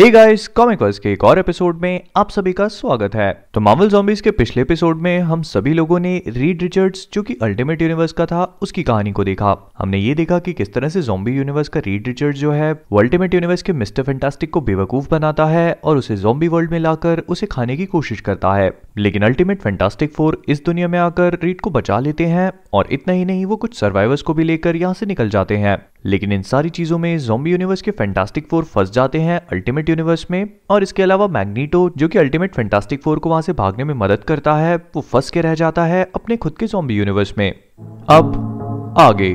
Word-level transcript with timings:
Hey 0.00 0.10
guys 0.10 0.48
comic 0.48 0.82
verse 0.82 0.98
के 0.98 1.12
एक 1.12 1.24
और 1.24 1.38
एपिसोड 1.38 1.80
में 1.80 2.00
आप 2.16 2.30
सभी 2.30 2.52
का 2.52 2.68
स्वागत 2.68 3.14
है। 3.14 3.44
तो 3.54 3.60
मार्वल 3.60 3.88
जॉम्बीज 3.88 4.20
के 4.20 4.30
पिछले 4.30 4.62
एपिसोड 4.62 4.96
में 4.96 5.18
हम 5.18 5.42
सभी 5.42 5.72
लोगों 5.72 5.98
ने 5.98 6.22
रीड 6.28 6.62
रिचर्ड्स 6.62 7.08
जो 7.12 7.22
कि 7.22 7.36
अल्टीमेट 7.42 7.82
यूनिवर्स 7.82 8.12
का 8.12 8.26
था, 8.26 8.58
उसकी 8.62 8.82
कहानी 8.82 9.12
को 9.12 9.24
देखा। 9.24 9.72
हमने 9.78 9.98
ये 9.98 10.14
देखा 10.14 10.38
कि 10.38 10.52
किस 10.52 10.74
तरह 10.74 10.88
से 10.88 11.02
जॉम्बी 11.02 11.32
यूनिवर्स 11.32 11.68
का 11.68 11.80
रीड 11.80 12.06
रिचर्ड 12.06 12.36
जो 12.36 12.52
है, 12.52 12.72
वो 12.72 12.98
अल्टीमेट 12.98 13.34
यूनिवर्स 13.34 13.62
के 13.62 13.72
मिस्टर 13.72 14.02
फैंटास्टिक 14.02 14.50
को 14.50 14.60
बेवकूफ़ 14.60 15.08
बनाता 15.10 15.44
है 15.44 15.80
और 15.84 15.96
उसे 15.96 16.16
जॉम्बी 16.16 16.48
वर्ल्ड 16.48 16.70
में 16.70 16.78
लाकर 16.78 17.22
उसे 17.28 17.46
खाने 17.46 17.76
की 17.76 17.86
कोशिश 17.86 18.20
करता 18.20 18.54
है। 18.54 18.78
लेकिन 18.96 19.22
अल्टीमेट 19.22 19.62
फैंटास्टिक 19.62 20.12
फोर 20.12 20.42
इस 20.48 20.64
दुनिया 20.64 20.88
में 20.88 20.98
आकर 20.98 21.38
रीड 21.44 21.60
को 21.60 21.70
बचा 21.70 22.00
लेते 22.00 22.26
हैं 22.26 22.52
और 22.72 22.88
इतना 22.90 23.14
ही 23.14 23.24
नहीं, 23.24 23.46
वो 23.46 23.56
कुछ 23.56 23.80
सर्वाइवर्स 23.80 24.22
को 24.22 24.34
भी 24.34 24.44
लेकर 24.44 24.76
यहाँ 24.76 24.94
से 24.94 25.06
निकल 25.06 25.28
जाते 25.28 25.56
हैं। 25.56 25.86
लेकिन 26.04 26.32
इन 26.32 26.42
सारी 26.42 26.68
चीज़ों 26.68 26.98
में 26.98 27.18
जोम्बी 27.18 27.50
यूनिवर्स 27.50 27.82
के 27.82 27.90
फैंटास्टिक 27.90 28.48
फोर 28.48 28.64
फंस 28.64 28.90
जाते 28.90 29.18
हैं 29.18 29.40
अल्टीमेट 29.52 29.88
यूनिवर्स 29.88 30.26
में, 30.30 30.50
और 30.70 30.82
इसके 30.82 31.02
अलावा 31.02 31.26
मैग्नीटो 31.28 31.90
जो 31.96 32.08
कि 32.08 32.18
अल्टीमेट 32.18 32.54
फैंटास्टिक 32.54 33.02
फोर 33.02 33.18
को 33.18 33.30
वहाँ 33.30 33.42
से 33.42 33.52
भागने 33.52 33.84
में 33.84 33.94
मदद 33.94 34.24
करता 34.24 34.54
है, 34.54 34.76
वो 34.76 35.00
फंस 35.00 35.30
के 35.30 35.40
रह 35.40 35.54
जाता 35.54 35.84
है 35.84 36.02
अपने 36.14 36.36
खुद 36.36 36.56
के 36.58 36.66
जोम्बी 36.66 36.94
यूनिवर्स 36.94 37.34
में। 37.38 37.50
अब, 38.10 38.94
आगे। 38.98 39.32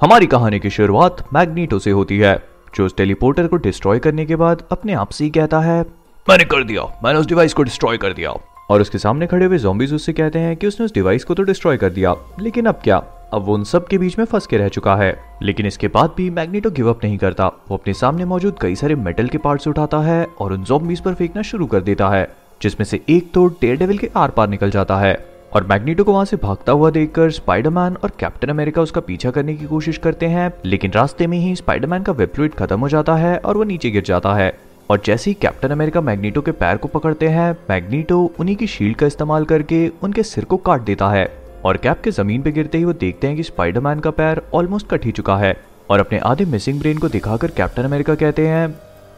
हमारी 0.00 0.26
कहानी 0.26 0.58
की 0.60 0.70
शुरुआत 0.70 1.24
मैग्नीटो 1.34 1.78
से 1.78 1.90
होती 1.90 2.18
है, 2.18 2.34
जो 2.74 2.86
उस 2.86 2.96
टेलीपोर्टर 2.96 3.46
को 3.46 3.56
डिस्ट्रॉय 3.56 3.98
करने 3.98 4.26
के 4.26 4.36
बाद 4.36 4.62
अपने 4.72 4.92
आप 4.92 5.10
से 5.10 5.24
ही 5.24 5.30
कहता 5.30 5.60
है 5.60 5.84
मैंने 6.28 6.44
कर 6.44 6.64
दिया। 6.64 6.82
मैंने 7.04 7.18
उस 7.18 7.26
डिवाइस 7.26 7.54
को 7.54 7.62
डिस्ट्रॉय 7.62 7.96
कर 7.96 8.12
दिया। 8.12 8.30
और 8.70 8.80
उसके 8.80 8.98
सामने 8.98 9.26
खड़े 9.26 9.46
हुए 9.46 9.58
जॉम्बीज 9.58 9.94
उससे 9.94 10.12
कहते 10.12 10.38
हैं 10.38 10.56
कि 10.56 10.66
उसने 10.66 10.86
उस 10.86 10.94
डिवाइस 10.94 11.24
को 11.24 11.34
तो 11.34 11.42
डिस्ट्रॉय 11.42 11.76
कर 11.76 11.90
दिया। 11.90 12.14
लेकिन 12.40 12.66
अब 12.66 12.74
क्या? 12.84 12.96
अब 13.32 13.42
वो 13.42 13.54
उन 13.54 13.64
सब 13.64 13.86
के 13.86 13.98
बीच 13.98 14.18
में 14.18 14.24
फंस 14.24 14.46
के 14.46 14.56
रह 14.56 14.68
चुका 14.68 14.96
है। 14.96 15.38
लेकिन 15.42 15.66
इसके 15.66 15.88
बाद 15.88 16.10
भी 16.16 16.30
मैग्नेटो 16.30 16.70
गिव 16.70 16.90
अप 16.90 17.04
नहीं 17.04 17.18
करता। 17.18 17.46
वो 17.46 17.76
अपने 17.76 17.94
सामने 17.94 18.24
मौजूद 18.24 18.56
कई 18.60 18.74
सारे 18.74 18.94
मेटल 18.94 19.28
के 19.28 19.38
पार्ट्स 19.38 19.68
उठाता 19.68 19.98
है 19.98 20.26
और 20.38 20.52
उन 20.52 20.64
जॉम्बीज 20.64 21.00
पर 21.00 21.14
फेंकना 21.14 21.42
शुरू 21.42 21.66
कर 21.66 21.80
देता 21.80 22.08
है, 22.08 22.36
जिसमें 22.62 22.84
से 22.84 23.00
एक 23.08 23.32
तो 23.32 23.48
टेयर 23.48 23.76
डेविल 23.76 23.98
के 23.98 24.10
आर 24.16 24.30
पार 24.30 24.48
निकल 24.48 24.70
जाता 24.70 24.96
है। 24.96 25.24
और 25.52 25.66
मैग्नीटो 25.66 26.04
को 26.04 26.12
वहाँ 26.12 26.24
से 26.24 26.36
भागता 26.36 26.72
हुआ 26.72 26.90
देखकर 26.90 27.30
स्पाइडरमैन 27.30 27.96
और 27.96 28.12
कैप्टन 28.18 28.48
अमेरिका 28.48 28.82
उसका 28.82 29.00
पीछा 29.00 29.30
करने 29.30 29.54
की 29.54 29.64
कोशिश 29.64 29.98
करते 29.98 30.26
हैं, 30.26 30.52
लेकिन 30.64 30.90
रास्ते 30.90 31.26
में 31.26 31.38
ही 31.38 31.56
स्पाइडरमैन 31.56 32.02
का 32.02 32.12
वेब 32.12 32.50
खत्म 32.58 32.80
हो 32.80 32.88
जाता 32.88 33.14
है 33.14 33.38
और 33.38 33.56
वो 33.56 33.64
नीचे 33.64 33.90
गिर 33.90 34.02
जाता 34.02 34.34
है। 34.34 34.67
और 34.90 35.00
जैसे 35.06 35.30
ही 35.30 35.34
कैप्टन 35.40 35.68
अमेरिका 35.68 36.00
मैग्नीटो 36.00 36.40
के 36.40 36.52
पैर 36.52 36.76
को 36.76 36.88
पकड़ते 36.88 37.28
हैं 37.28 37.50
मैग्नीटो 37.70 38.20
उन्हीं 38.40 38.56
की 38.56 38.66
शील्ड 38.66 38.96
का 38.96 39.06
इस्तेमाल 39.06 39.44
करके 39.44 39.86
उनके 40.02 40.22
सिर 40.22 40.44
को 40.44 40.56
काट 40.56 40.82
देता 40.82 41.08
है 41.08 41.28
और 41.64 41.76
कैप 41.76 42.00
के 42.00 42.10
ज़मीन 42.10 42.42
पे 42.42 42.52
गिरते 42.52 42.78
ही 42.78 42.84
वो 42.84 42.92
देखते 42.92 43.26
हैं 43.26 43.36
कि 43.36 43.42
स्पाइडरमैन 43.42 44.00
का 44.00 44.10
पैर 44.10 44.42
ऑलमोस्ट 44.54 44.88
कट 44.90 45.04
ही 45.04 45.12
चुका 45.12 45.36
है 45.36 45.56
और 45.90 46.00
अपने 46.00 46.18
आधे 46.18 46.44
मिसिंग 46.44 46.78
ब्रेन 46.80 46.98
को 46.98 47.08
दिखाकर 47.08 47.50
कैप्टन 47.50 47.82
अमेरिका 47.82 48.14
कहते 48.14 48.46
हैं, 48.48 48.68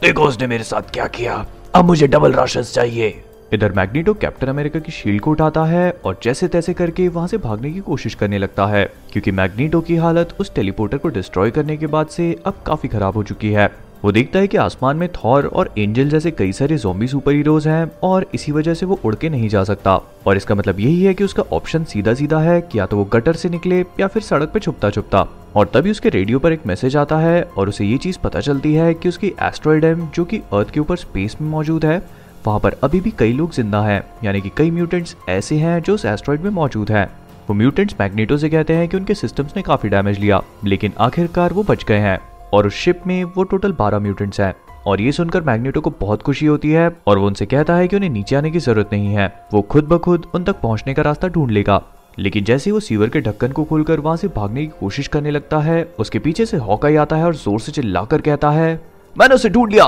देखो 0.02 0.22
उसने 0.22 0.46
मेरे 0.46 0.64
साथ 0.64 0.90
क्या 0.92 1.06
किया? 1.08 1.44
अब 1.74 1.84
मुझे 1.84 2.06
डबल 2.06 2.32
राशन 2.32 2.62
चाहिए. 2.62 3.22
इधर 3.52 3.72
मैग्नीटो 3.72 4.14
कैप्टन 4.14 4.46
अमेरिका 4.46 4.80
की 4.80 4.92
शील्ड 4.92 5.20
को 5.20 5.30
उठाता 5.30 5.64
है 5.64 5.90
और 6.04 6.18
जैसे 6.22 6.48
तैसे 6.48 6.74
करके 6.74 7.08
वहाँ 7.08 7.26
से 7.26 7.38
भागने 7.38 7.70
की 7.70 7.80
कोशिश 7.80 8.14
करने 8.14 8.38
लगता 8.38 8.66
है, 8.66 8.84
क्योंकि 9.12 9.30
मैग्नीटो 9.32 9.80
की 9.80 9.96
हालत 9.96 10.34
उस 10.40 10.54
टेलीपोर्टर 10.54 10.98
को 10.98 11.08
डिस्ट्रॉय 11.08 11.50
करने 11.50 11.76
के 11.76 11.86
बाद 11.86 12.06
से 12.08 12.36
अब 12.46 12.62
काफ़ी 12.66 12.88
खराब 12.88 13.14
हो 13.14 13.22
चुकी 13.22 13.52
है। 13.52 13.70
वो 14.04 14.10
देखता 14.12 14.38
है 14.38 14.46
कि 14.48 14.56
आसमान 14.56 14.96
में 14.96 15.08
थॉर 15.14 15.46
और 15.46 15.72
एंजल 15.78 16.08
जैसे 16.08 16.30
कई 16.30 16.52
सारे 16.52 16.76
जोम्बी 16.78 17.06
सुपर 17.06 17.32
हीरोज 17.32 17.66
हैं 17.68 17.90
और 18.02 18.26
इसी 18.34 18.52
वजह 18.52 18.74
से 18.74 18.86
वो 18.86 18.98
उड़ 19.04 19.14
के 19.14 19.28
नहीं 19.28 19.48
जा 19.48 19.64
सकता। 19.64 19.94
और 20.26 20.36
इसका 20.36 20.54
मतलब 20.54 20.80
यही 20.80 21.02
है 21.02 21.12
कि 21.14 21.24
उसका 21.24 21.42
ऑप्शन 21.52 21.84
सीधा 21.84 22.14
सीधा 22.14 22.38
है 22.40 22.60
कि 22.60 22.78
या 22.78 22.86
तो 22.86 22.96
वो 22.96 23.04
गटर 23.04 23.32
से 23.32 23.48
निकले 23.48 23.80
या 24.00 24.06
फिर 24.06 24.22
सड़क 24.22 24.52
पे 24.52 24.60
छुपता 24.60 24.90
छुपता 24.90 25.26
और 25.56 25.70
तभी 25.74 25.90
उसके 25.90 26.08
रेडियो 26.08 26.38
पर 26.38 26.52
एक 26.52 26.66
मैसेज 26.66 26.96
आता 26.96 27.18
है 27.18 27.42
और 27.42 27.68
उसे 27.68 27.84
ये 27.84 27.98
चीज़ 27.98 28.18
पता 28.18 28.40
चलती 28.40 28.72
है 28.74 28.92
कि 28.94 29.08
उसकी 29.08 29.32
एस्ट्रॉइड 29.42 29.84
एम, 29.84 30.08
जो 30.08 30.24
कि 30.24 30.40
अर्थ 30.52 30.70
के 30.70 30.80
ऊपर 30.80 30.96
स्पेस 30.96 31.36
में 31.40 31.48
मौजूद 31.50 31.84
है, 31.84 32.02
वहाँ 32.46 32.60
पर 32.60 32.76
अभी 32.84 33.00
भी 33.00 33.12
कई 33.18 33.32
लोग 33.32 33.52
ज़िंदा 33.52 33.82
हैं, 33.82 34.02
यानी 34.24 34.40
कि 34.40 34.50
कई 34.56 34.70
म्यूटेंट्स 34.70 35.16
ऐसे 35.28 35.56
हैं 35.56 35.80
जो 35.82 35.94
उस 35.94 36.04
एस्ट्रॉइड 36.06 36.40
में 36.40 36.50
मौजूद 36.52 36.90
हैं। 36.90 37.06
वो 37.48 37.54
म्यूटेंट्स 37.54 37.94
मैग्नेटो 38.00 38.36
से 38.38 38.48
कहते 38.48 38.72
हैं 38.72 38.88
कि 38.88 38.96
उनके 38.96 39.14
सिस्टम्स 39.14 39.56
ने 39.56 39.62
काफ़ी 39.62 39.88
डैमेज 39.88 40.18
लिया, 40.18 40.42
लेकिन 40.64 40.92
आखिरकार 41.00 41.52
वो 41.52 41.62
बच 41.62 41.84
गए 41.84 41.98
हैं। 41.98 42.18
और 42.52 42.66
उस 42.66 42.74
शिप 42.74 43.00
में 43.06 43.22
वो 43.24 43.44
टोटल 43.44 43.72
बारह 43.72 43.98
म्यूटेंट्स 43.98 44.40
हैं। 44.40 44.54
और 44.86 45.00
ये 45.00 45.12
सुनकर 45.12 45.42
मैग्नेटो 45.42 45.80
को 45.80 45.90
बहुत 46.00 46.22
खुशी 46.22 46.46
होती 46.46 46.70
है 46.70 46.90
और 47.06 47.18
वो 47.18 47.26
उनसे 47.26 47.46
कहता 47.46 47.74
है 47.74 47.88
कि 47.88 47.96
उन्हें 47.96 48.10
नीचे 48.10 48.36
आने 48.36 48.50
की 48.50 48.58
ज़रूरत 48.58 48.90
नहीं 48.92 49.14
है। 49.14 49.26
वो 49.52 49.62
खुद 49.62 49.84
ब 49.84 49.98
खुद 49.98 50.26
उन 50.34 50.44
तक 50.44 50.60
पहुँचने 50.60 50.94
का 50.94 51.02
रास्ता 51.02 51.28
ढूंढ 51.28 51.50
लेगा। 51.50 51.82
लेकिन 52.18 52.44
जैसे 52.44 52.70
वो 52.70 52.80
सीवर 52.80 53.08
के 53.08 53.20
ढक्कन 53.20 53.52
को 53.52 53.64
खोलकर 53.64 54.00
वहाँ 54.00 54.16
से 54.16 54.28
भागने 54.28 54.60
की 54.60 54.72
कोशिश 54.80 55.08
करने 55.08 55.30
लगता 55.30 55.58
है, 55.58 55.82
उसके 55.98 56.18
पीछे 56.18 56.46
से 56.46 56.56
हॉकाई 56.56 56.96
आता 56.96 57.16
है 57.16 57.24
और 57.24 57.34
ज़ोर 57.34 57.60
से 57.60 57.72
चिल्लाकर 57.72 58.20
कहता 58.20 58.50
है, 58.50 58.80
मैंने 59.16 59.34
उसे 59.34 59.48
ढूंढ 59.48 59.72
लिया! 59.72 59.84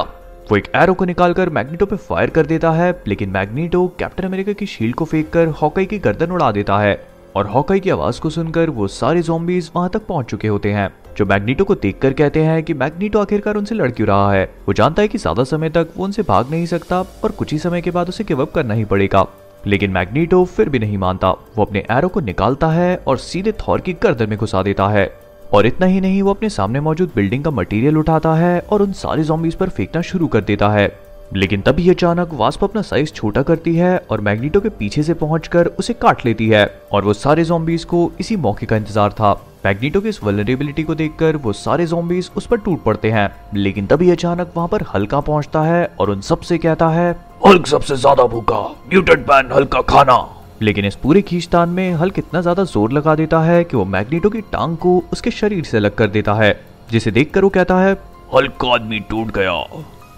वो 0.51 0.57
एक 0.57 0.69
एरो 0.77 0.95
को 0.95 1.05
निकालकर 1.05 1.49
मैग्नेटो 1.49 1.87
पे 1.87 1.97
फायर 1.97 2.31
कर 2.31 2.47
देता 2.47 2.71
है, 2.71 3.03
लेकिन 3.07 3.31
मैग्नेटो 3.31 3.87
कैप्टन 3.99 4.25
अमेरिका 4.25 4.53
की 4.53 4.67
शील्ड 4.67 4.95
को 4.95 5.05
फेंक 5.05 5.31
कर 5.31 5.49
हॉकाई 5.49 5.87
की 5.87 5.99
गर्दन 5.99 6.31
उड़ा 6.31 6.51
देता 6.53 6.79
है। 6.79 6.95
और 7.37 7.47
हॉकाई 7.47 7.81
की 7.81 7.91
आवाज़ 7.91 8.21
को 8.21 8.31
सुनकर 8.31 8.71
वो 8.71 8.89
सारे 8.89 9.23
जॉम्बीज 9.23 9.71
वहाँ 9.77 9.91
तक 9.91 10.07
पहुँच 10.07 10.27
चुके 10.27 10.49
होते 10.49 10.73
हैं, 10.73 10.89
जो 11.17 11.27
मैग्नीटो 11.27 11.65
को 11.65 11.75
देखकर 11.75 12.13
कहते 12.13 12.43
हैं 12.43 12.63
कि 12.63 12.75
मैग्नीटो 12.75 13.21
आखिरकार 13.21 13.57
उनसे 13.57 13.75
लड़ 13.75 13.91
क्यों 13.91 14.09
रहा 14.09 14.33
है। 14.33 14.45
वो 14.69 14.73
जानता 14.73 15.03
है 15.03 15.09
कि 15.09 15.19
ज़्यादा 15.19 15.45
समय 15.45 15.71
तक 15.71 15.89
वो 15.97 16.05
उनसे 16.05 16.23
भाग 16.23 16.51
नहीं 16.51 16.67
सकता 16.67 17.01
और 17.01 17.31
कुछ 17.31 17.53
ही 17.53 17.59
समय 17.59 17.81
के 17.81 17.91
बाद 17.91 18.09
उसे 18.09 18.25
गिवअप 18.25 18.53
करना 18.53 18.75
ही 18.75 18.85
पड़ेगा। 18.85 19.27
लेकिन 19.67 19.91
मैग्नीटो 19.91 20.45
फिर 20.45 20.69
भी 20.69 20.79
नहीं 20.79 20.99
मानता। 20.99 21.31
वो 21.31 21.65
अपने 21.65 21.85
एरो 21.91 22.09
को 22.09 22.21
निकालता 22.21 22.69
है 22.69 22.97
और 23.07 23.19
सीधे 23.19 23.53
थॉर 23.61 23.81
की 23.81 23.93
गर्दन 23.93 24.31
में 24.31 24.39
घुसा 24.39 24.63
देता 24.63 24.89
है। 24.89 25.11
और 25.53 25.67
इतना 25.67 25.87
ही 25.87 26.01
नहीं, 26.01 26.23
वो 26.23 26.31
अपने 26.31 26.49
सामने 26.49 26.81
मौजूद 26.81 27.11
बिल्डिंग 27.17 27.45
का 27.45 27.51
मटेरियल 27.51 27.99
उठाता 27.99 28.35
है 28.35 28.59
और 28.61 28.83
उन 28.83 28.93
सारे 28.93 29.25
जॉम्बीज 29.25 29.55
पर 29.55 29.69
फेंकना 29.69 30.03
शुरू 30.03 30.27
कर 30.27 30.41
देता 30.41 30.69
है। 30.69 30.87
लेकिन 31.33 31.61
तभी 31.61 31.89
अचानक 31.91 32.31
वास्प 32.33 32.65
अपना 32.65 32.81
साइज़ 32.83 33.13
छोटा 33.13 33.43
करती 33.43 33.75
है 33.77 33.97
और 34.11 34.21
मैग्नीटो 34.21 34.61
के 34.61 34.69
पीछे 34.71 35.03
से 35.03 35.15
पहुंचकर 35.15 35.67
उसे 35.79 35.93
काट 35.95 36.25
लेती 36.27 36.49
है 36.49 36.65
और 36.93 37.05
वो 37.05 37.13
सारे 37.13 37.45
जॉम्बीज 37.45 37.85
को 37.85 38.11
इसी 38.21 38.37
मौके 38.37 38.67
का 38.67 38.77
इंतज़ार 38.77 39.13
था। 39.13 39.33
मैग्नीटो 39.65 40.01
की 40.01 40.09
इस 40.09 40.23
वलरेबिलिटी 40.25 40.83
को 40.83 40.95
देखकर 40.95 41.37
वो 41.37 41.53
सारे 41.53 41.87
जॉम्बीज 41.87 42.31
उस 42.37 42.47
पर 42.47 42.57
टूट 42.57 42.83
पड़ते 42.83 43.11
हैं। 43.11 43.29
लेकिन 43.55 43.87
तभी 43.87 44.11
अचानक 44.11 44.53
वहाँ 44.57 44.69
पर 44.69 44.83
हल्का 44.95 45.21
पहुँचता 45.21 45.63
है 45.63 45.85
और 46.01 46.11
उन 46.11 46.21
सबसे 46.21 46.59
कहता 46.59 46.89
है, 46.89 47.11
हल्क 47.47 47.67
सबसे 47.67 47.97
ज़्यादा 47.97 48.27
भूखा 48.27 48.61
म्यूटेंट 48.91 49.27
मैन 49.31 49.53
हल्का 49.53 49.81
खाना। 49.85 50.19
लेकिन 50.63 50.85
इस 50.85 50.97
पूरे 50.97 51.23
खींचतान 51.23 51.69
में 51.69 51.93
हल्क 51.95 52.19
इतना 52.19 52.41
ज़्यादा 52.41 52.65
ज़ोर 52.65 52.93
लगा 52.93 53.15
देता 53.15 53.41
है 53.43 53.63
कि 53.65 53.77
वो 53.77 53.85
मैग्नीटो 53.87 54.31
की 54.31 54.41
टांग 54.53 54.77
को 54.77 55.03
उसके 55.13 55.31
शरीर 55.31 55.65
से 55.65 55.77
अलग 55.77 55.95
कर 55.95 56.09
देता 56.11 56.35
है, 56.35 56.53
जिसे 56.91 57.11
देखकर 57.11 57.45
वो 57.45 57.51
कहता 57.51 57.79
है, 57.79 57.97
हल्क 58.35 58.65
आदमी 58.67 59.01
टूट 59.01 59.35
गया। 59.35 59.59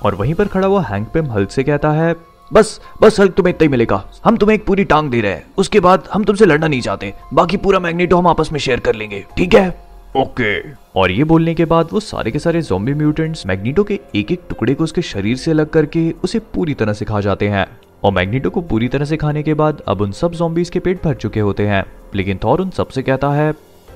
और 0.04 0.14
वहीं 0.14 0.34
पर 0.34 0.46
खड़ा 0.46 0.66
हुआ 0.66 0.82
हैंक 0.82 1.08
पेम 1.08 1.26
हल्क 1.26 1.50
से 1.50 1.62
कहता 1.62 1.90
है 1.90 2.14
बस 2.52 2.80
बस 3.02 3.20
हल्क 3.20 3.32
तुम्हें 3.32 3.54
इतना 3.54 3.64
ही 3.64 3.68
मिलेगा। 3.68 4.04
हम 4.24 4.36
तुम्हें 4.36 4.54
एक 4.54 4.66
पूरी 4.66 4.84
टांग 4.84 5.10
दे 5.10 5.20
रहे 5.20 5.32
हैं। 5.32 5.44
उसके 5.58 5.80
बाद 5.80 6.08
हम 6.12 6.24
तुमसे 6.24 6.46
लड़ना 6.46 6.68
नहीं 6.68 6.80
चाहते। 6.80 7.12
बाकी 7.34 7.56
पूरा 7.56 7.78
मैग्नेटो 7.78 8.16
हम 8.16 8.26
आपस 8.26 8.52
में 8.52 8.60
शेयर 8.60 8.80
कर 8.80 8.94
लेंगे। 8.94 9.24
ठीक 9.36 9.54
है? 9.54 9.68
ओके। 10.16 10.72
और 10.96 11.10
ये 11.10 11.24
बोलने 11.24 11.54
के 11.54 11.64
बाद 11.64 11.88
वो 11.92 12.00
सारे 12.00 12.30
के 12.30 12.38
सारे 12.38 12.62
जोम्बी 12.62 12.94
म्यूटेंट्स 12.94 13.46
मैग्नीटो 13.46 13.84
के 13.84 14.00
एक 14.14 14.32
एक 14.32 14.40
टुकड़े 14.48 14.74
को 14.74 14.84
उसके 14.84 15.02
शरीर 15.02 15.36
से 15.36 15.50
अलग 15.50 15.70
करके 15.70 16.10
उसे 16.24 16.38
पूरी 16.38 16.74
तरह 16.74 16.92
से 16.92 17.04
खा 17.04 17.20
जाते 17.20 17.48
हैं। 17.48 17.66
और 18.04 18.12
मैग्नीटो 18.12 18.50
को 18.50 18.60
पूरी 18.60 18.88
तरह 18.88 19.04
से 19.04 19.16
खाने 19.16 19.42
के 19.42 19.54
बाद 19.54 19.82
अब 19.88 20.00
उन 20.00 20.12
सब 20.12 20.32
जोम्बीज 20.32 20.70
के 20.70 20.78
पेट 20.78 21.04
भर 21.04 21.14
चुके 21.14 21.40
होते 21.40 21.66
हैं। 21.66 21.84
लेकिन 22.14 22.38
थॉर 22.44 22.60
उन 22.60 22.70
सबसे 22.70 23.02
कहता 23.02 23.30
है 23.30 23.52